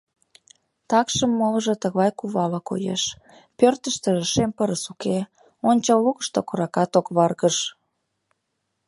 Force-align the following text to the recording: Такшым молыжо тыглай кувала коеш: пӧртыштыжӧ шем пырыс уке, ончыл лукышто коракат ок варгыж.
Такшым 0.89 1.31
молыжо 1.39 1.73
тыглай 1.81 2.11
кувала 2.19 2.59
коеш: 2.69 3.03
пӧртыштыжӧ 3.57 4.25
шем 4.33 4.51
пырыс 4.57 4.83
уке, 4.91 5.17
ончыл 5.69 5.99
лукышто 6.05 6.39
коракат 6.49 6.91
ок 6.99 7.07
варгыж. 7.15 7.57